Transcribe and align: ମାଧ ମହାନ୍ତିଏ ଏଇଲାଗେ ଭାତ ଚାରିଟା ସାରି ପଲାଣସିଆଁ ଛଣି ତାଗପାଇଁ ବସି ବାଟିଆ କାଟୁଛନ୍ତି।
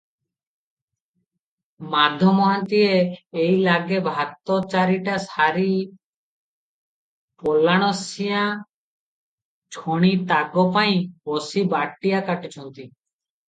ମାଧ 1.89 2.29
ମହାନ୍ତିଏ 2.37 2.95
ଏଇଲାଗେ 3.43 3.99
ଭାତ 4.07 4.55
ଚାରିଟା 4.71 5.19
ସାରି 5.27 5.67
ପଲାଣସିଆଁ 7.45 8.43
ଛଣି 9.79 10.13
ତାଗପାଇଁ 10.33 10.99
ବସି 11.31 11.67
ବାଟିଆ 11.77 12.27
କାଟୁଛନ୍ତି। 12.33 12.91